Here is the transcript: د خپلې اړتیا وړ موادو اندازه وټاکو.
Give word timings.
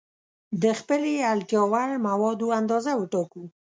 د 0.61 0.63
خپلې 0.79 1.13
اړتیا 1.31 1.61
وړ 1.71 1.89
موادو 2.07 2.47
اندازه 2.59 2.91
وټاکو. 2.95 3.43